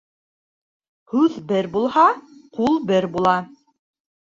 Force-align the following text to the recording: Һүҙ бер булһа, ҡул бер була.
Һүҙ 1.13 1.35
бер 1.51 1.69
булһа, 1.77 2.07
ҡул 2.59 2.83
бер 2.91 3.11
була. 3.19 3.37